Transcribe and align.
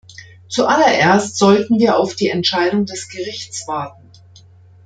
Zuallererst 0.49 1.37
sollten 1.37 1.77
wir 1.77 1.95
auf 1.95 2.15
die 2.15 2.29
Entscheidung 2.29 2.87
des 2.87 3.07
Gerichts 3.09 3.67
warten. 3.67 4.09